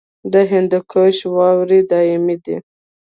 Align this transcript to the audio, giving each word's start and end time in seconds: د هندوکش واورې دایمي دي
د 0.33 0.35
هندوکش 0.51 1.17
واورې 1.35 1.79
دایمي 1.91 2.35
دي 2.43 2.57